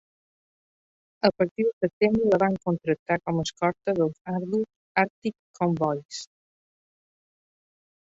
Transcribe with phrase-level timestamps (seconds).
[1.27, 4.65] A partir de setembre la van contractar com a escorta dels ardus
[5.03, 6.23] Arctic Convoys.